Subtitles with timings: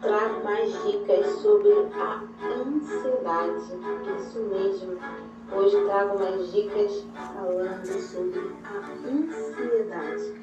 [0.00, 3.62] trago mais dicas sobre a ansiedade.
[4.18, 4.98] Isso mesmo.
[5.50, 7.04] Hoje trago mais dicas
[7.34, 10.34] falando sobre a ansiedade.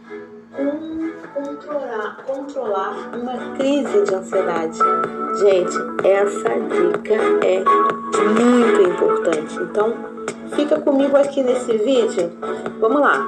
[0.55, 4.79] Como controlar, controlar uma crise de ansiedade.
[5.39, 5.77] Gente,
[6.07, 7.15] essa dica
[7.45, 7.63] é
[8.23, 9.55] muito importante.
[9.61, 10.14] Então,
[10.53, 12.31] fica comigo aqui nesse vídeo.
[12.79, 13.25] Vamos lá.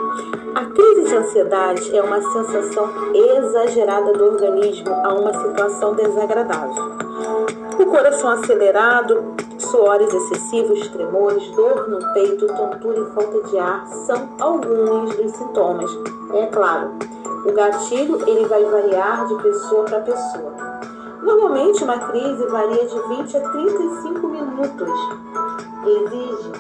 [0.56, 6.98] A crise de ansiedade é uma sensação exagerada do organismo a uma situação desagradável.
[7.80, 14.30] O coração acelerado, suores excessivos, tremores, dor no peito, tontura e falta de ar são
[14.40, 15.92] alguns dos sintomas.
[16.34, 16.92] É claro,
[17.46, 20.54] o gatilho ele vai variar de pessoa para pessoa.
[21.22, 24.90] Normalmente uma crise varia de 20 a 35 minutos.
[25.86, 26.52] Exige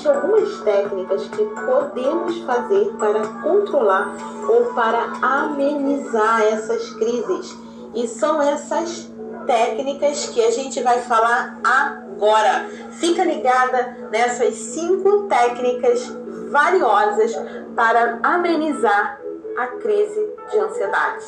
[0.00, 4.16] Existem algumas técnicas que podemos fazer para controlar
[4.48, 7.54] ou para amenizar essas crises.
[7.94, 9.10] E são essas
[9.46, 12.66] técnicas que a gente vai falar agora.
[12.92, 16.08] Fica ligada nessas cinco técnicas
[16.50, 17.34] valiosas
[17.76, 19.20] para amenizar
[19.58, 21.26] a crise de ansiedade.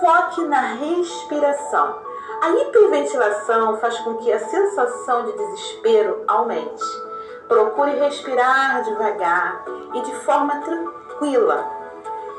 [0.00, 2.00] Foque na respiração.
[2.42, 7.07] A hiperventilação faz com que a sensação de desespero aumente.
[7.48, 11.66] Procure respirar devagar e de forma tranquila.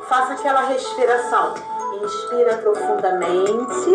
[0.07, 1.55] Faça aquela respiração.
[2.01, 3.91] Inspira profundamente,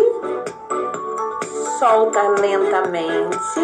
[1.78, 3.60] solta lentamente,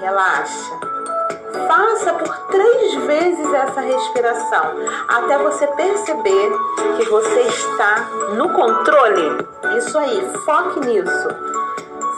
[0.00, 0.80] relaxa.
[1.68, 4.74] Faça por três vezes essa respiração
[5.08, 6.52] até você perceber
[6.96, 9.46] que você está no controle.
[9.78, 11.55] Isso aí, foque nisso.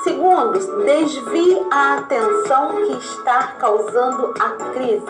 [0.05, 5.05] Segundo, desvie a atenção que está causando a crise.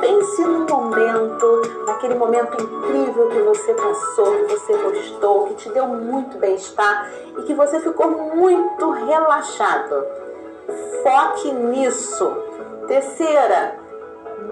[0.00, 5.86] Pense no momento, naquele momento incrível que você passou, que você gostou, que te deu
[5.86, 10.06] muito bem-estar e que você ficou muito relaxado.
[11.02, 12.26] Foque nisso.
[12.86, 13.76] Terceira,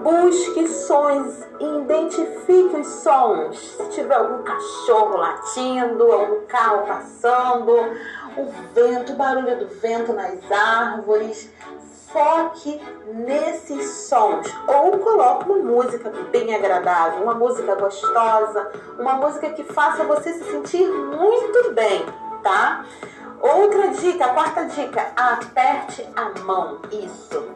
[0.01, 3.57] busque sons e identifique os sons.
[3.57, 7.75] Se tiver algum cachorro latindo, algum carro passando,
[8.37, 11.51] o vento, o barulho do vento nas árvores,
[12.11, 12.81] foque
[13.13, 20.03] nesses sons ou coloque uma música bem agradável, uma música gostosa, uma música que faça
[20.03, 22.05] você se sentir muito bem,
[22.41, 22.85] tá?
[23.41, 26.79] Outra dica, a quarta dica, aperte a mão.
[26.91, 27.47] Isso.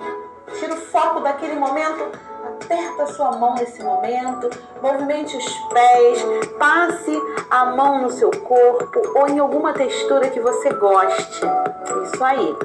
[0.57, 2.11] Tira o foco daquele momento
[2.73, 4.49] Aperta a sua mão nesse momento,
[4.81, 6.25] movimente os pés,
[6.57, 11.41] passe a mão no seu corpo ou em alguma textura que você goste.
[12.03, 12.57] Isso aí.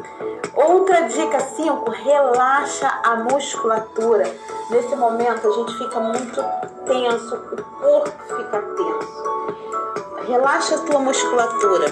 [0.55, 4.25] Outra dica 5, relaxa a musculatura.
[4.71, 6.43] Nesse momento a gente fica muito
[6.87, 10.27] tenso, o corpo fica tenso.
[10.27, 11.87] Relaxa a tua musculatura.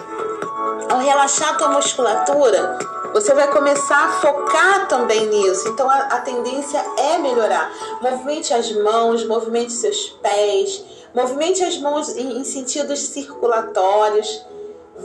[0.90, 2.78] Ao relaxar a tua musculatura,
[3.12, 5.68] você vai começar a focar também nisso.
[5.68, 7.70] Então a, a tendência é melhorar.
[8.00, 10.84] Movimente as mãos, movimente seus pés,
[11.14, 14.44] movimente as mãos em, em sentidos circulatórios.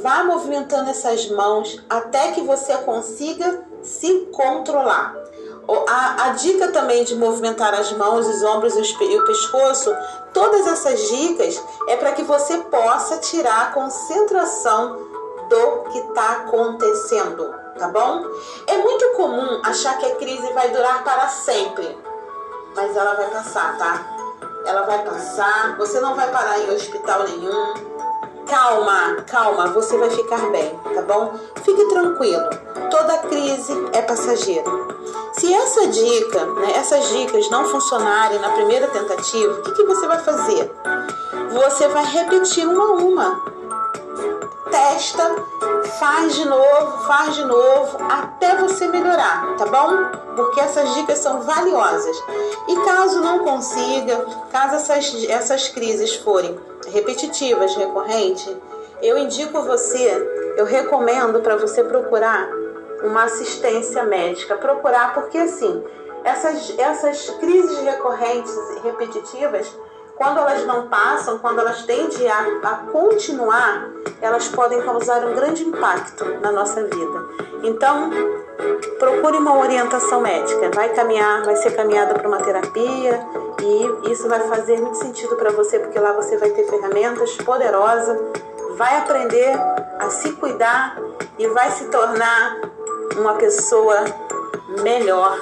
[0.01, 5.15] Vá movimentando essas mãos até que você consiga se controlar.
[5.87, 9.93] A, a, dica também de movimentar as mãos, os ombros e, e o pescoço,
[10.33, 14.97] todas essas dicas é para que você possa tirar a concentração
[15.49, 18.25] do que está acontecendo tá bom?
[18.67, 21.97] É muito comum achar que a crise vai durar para sempre,
[22.75, 24.05] mas ela vai passar, tá?
[24.65, 27.91] Ela vai passar, você não vai parar em hospital nenhum.
[28.47, 31.33] Calma, calma, você vai ficar bem, tá bom?
[31.63, 32.49] Fique tranquilo,
[32.89, 34.69] toda crise é passageira.
[35.33, 40.05] Se essa dica, né, essas dicas não funcionarem na primeira tentativa, o que, que você
[40.05, 40.71] vai fazer?
[41.53, 43.51] Você vai repetir uma a uma
[44.71, 45.35] testa,
[45.99, 50.35] faz de novo, faz de novo, até você melhorar, tá bom?
[50.35, 52.15] Porque essas dicas são valiosas.
[52.67, 58.49] E caso não consiga, caso essas, essas crises forem repetitivas, recorrentes,
[59.01, 62.49] eu indico você, eu recomendo para você procurar
[63.03, 64.55] uma assistência médica.
[64.55, 65.83] Procurar, porque assim,
[66.23, 69.75] essas, essas crises recorrentes e repetitivas
[70.21, 73.89] quando elas não passam, quando elas tendem a, a continuar,
[74.21, 77.25] elas podem causar um grande impacto na nossa vida.
[77.63, 78.11] Então,
[78.99, 80.69] procure uma orientação médica.
[80.75, 83.19] Vai caminhar, vai ser caminhada para uma terapia
[83.63, 88.15] e isso vai fazer muito sentido para você, porque lá você vai ter ferramentas poderosas,
[88.77, 89.55] vai aprender
[89.97, 90.99] a se cuidar
[91.39, 92.61] e vai se tornar
[93.17, 94.05] uma pessoa
[94.83, 95.35] melhor,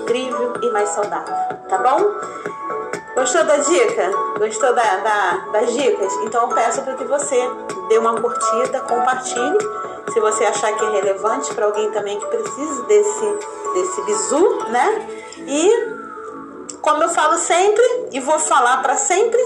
[0.00, 1.34] incrível e mais saudável,
[1.68, 2.52] tá bom?
[3.14, 4.10] Gostou da dica?
[4.38, 6.12] Gostou da, da, das dicas?
[6.24, 7.36] Então eu peço para que você
[7.88, 9.58] dê uma curtida, compartilhe.
[10.12, 13.38] Se você achar que é relevante para alguém também que precise desse,
[13.74, 15.08] desse bizu, né?
[15.46, 15.92] E
[16.80, 19.40] como eu falo sempre e vou falar para sempre,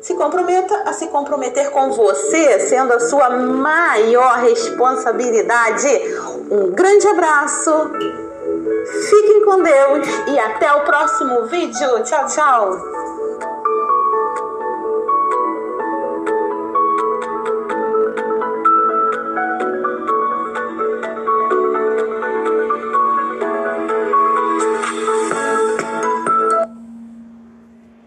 [0.00, 5.88] se comprometa a se comprometer com você, sendo a sua maior responsabilidade.
[6.50, 7.70] Um grande abraço,
[9.08, 12.02] fiquem com Deus e até o próximo vídeo.
[12.04, 13.21] Tchau, tchau!